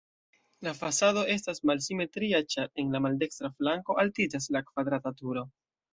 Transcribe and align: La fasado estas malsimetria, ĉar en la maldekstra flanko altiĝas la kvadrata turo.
La 0.67 0.71
fasado 0.77 1.25
estas 1.33 1.61
malsimetria, 1.71 2.41
ĉar 2.53 2.65
en 2.85 2.89
la 2.97 3.03
maldekstra 3.07 3.53
flanko 3.61 3.99
altiĝas 4.05 4.49
la 4.57 4.67
kvadrata 4.71 5.13
turo. 5.21 5.45